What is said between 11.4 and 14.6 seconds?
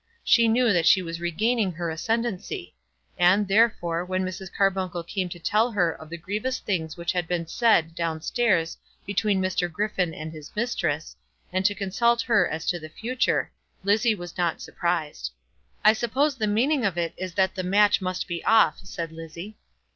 and to consult her as to the future, Lizzie was not